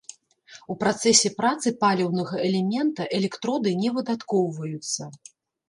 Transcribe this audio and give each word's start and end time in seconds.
У 0.73 0.77
працэсе 0.83 1.29
працы 1.41 1.67
паліўнага 1.83 2.35
элемента, 2.47 3.07
электроды 3.21 3.77
не 3.85 3.95
выдаткоўваюцца. 4.01 5.03